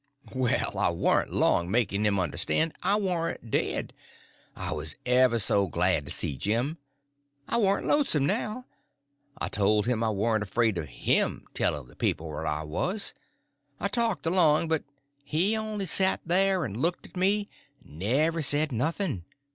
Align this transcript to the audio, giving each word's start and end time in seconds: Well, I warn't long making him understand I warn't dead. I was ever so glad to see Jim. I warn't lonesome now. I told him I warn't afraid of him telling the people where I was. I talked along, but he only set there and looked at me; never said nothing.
Well, 0.33 0.79
I 0.79 0.89
warn't 0.89 1.31
long 1.31 1.69
making 1.69 2.07
him 2.07 2.19
understand 2.19 2.73
I 2.81 2.95
warn't 2.95 3.51
dead. 3.51 3.93
I 4.55 4.71
was 4.73 4.95
ever 5.05 5.37
so 5.37 5.67
glad 5.67 6.07
to 6.07 6.11
see 6.11 6.37
Jim. 6.39 6.79
I 7.47 7.57
warn't 7.59 7.85
lonesome 7.85 8.25
now. 8.25 8.65
I 9.37 9.47
told 9.47 9.85
him 9.85 10.03
I 10.03 10.09
warn't 10.09 10.41
afraid 10.41 10.79
of 10.79 10.87
him 10.87 11.45
telling 11.53 11.87
the 11.87 11.95
people 11.95 12.27
where 12.29 12.47
I 12.47 12.63
was. 12.63 13.13
I 13.79 13.89
talked 13.89 14.25
along, 14.25 14.69
but 14.69 14.83
he 15.23 15.55
only 15.55 15.85
set 15.85 16.21
there 16.25 16.65
and 16.65 16.75
looked 16.75 17.05
at 17.09 17.15
me; 17.15 17.47
never 17.83 18.41
said 18.41 18.71
nothing. 18.71 19.23